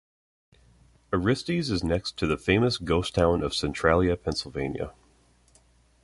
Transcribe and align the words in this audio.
Aristes 1.13 1.69
is 1.69 1.83
next 1.83 2.17
to 2.17 2.25
the 2.25 2.35
famous 2.35 2.79
"ghost 2.79 3.13
town" 3.13 3.43
of 3.43 3.53
Centralia, 3.53 4.17
Pennsylvania. 4.17 4.93